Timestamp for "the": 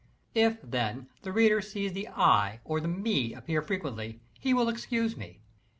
1.21-1.31, 1.93-2.07, 2.81-2.87